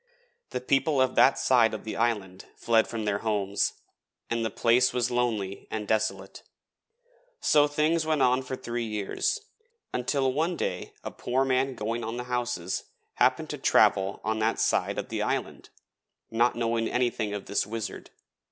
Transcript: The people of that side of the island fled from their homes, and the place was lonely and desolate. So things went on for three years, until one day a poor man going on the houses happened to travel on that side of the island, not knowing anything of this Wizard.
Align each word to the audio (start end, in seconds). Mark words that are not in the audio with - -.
The 0.49 0.61
people 0.61 0.99
of 0.99 1.13
that 1.13 1.37
side 1.37 1.75
of 1.75 1.83
the 1.83 1.95
island 1.95 2.45
fled 2.55 2.87
from 2.87 3.05
their 3.05 3.19
homes, 3.19 3.73
and 4.31 4.43
the 4.43 4.49
place 4.49 4.93
was 4.93 5.11
lonely 5.11 5.67
and 5.69 5.87
desolate. 5.87 6.41
So 7.39 7.67
things 7.67 8.03
went 8.03 8.23
on 8.23 8.41
for 8.41 8.55
three 8.55 8.83
years, 8.87 9.41
until 9.93 10.33
one 10.33 10.57
day 10.57 10.93
a 11.03 11.11
poor 11.11 11.45
man 11.45 11.75
going 11.75 12.03
on 12.03 12.17
the 12.17 12.23
houses 12.23 12.85
happened 13.17 13.51
to 13.51 13.59
travel 13.59 14.21
on 14.23 14.39
that 14.39 14.59
side 14.59 14.97
of 14.97 15.09
the 15.09 15.21
island, 15.21 15.69
not 16.31 16.55
knowing 16.55 16.87
anything 16.87 17.35
of 17.35 17.45
this 17.45 17.67
Wizard. 17.67 18.09